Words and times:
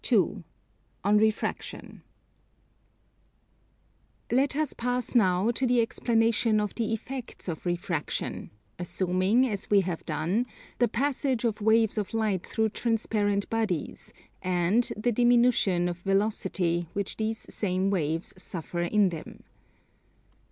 Let 1.03 1.35
us 4.55 4.73
pass 4.73 5.13
now 5.13 5.51
to 5.51 5.67
the 5.67 5.79
explanation 5.79 6.59
of 6.59 6.73
the 6.73 6.91
effects 6.91 7.47
of 7.47 7.67
Refraction, 7.67 8.49
assuming, 8.79 9.47
as 9.47 9.69
we 9.69 9.81
have 9.81 10.03
done, 10.07 10.47
the 10.79 10.87
passage 10.87 11.43
of 11.45 11.61
waves 11.61 11.99
of 11.99 12.15
light 12.15 12.43
through 12.47 12.69
transparent 12.69 13.47
bodies, 13.51 14.11
and 14.41 14.91
the 14.97 15.11
diminution 15.11 15.87
of 15.87 15.99
velocity 15.99 16.87
which 16.93 17.17
these 17.17 17.45
same 17.53 17.91
waves 17.91 18.33
suffer 18.41 18.81
in 18.81 19.09
them. 19.09 19.43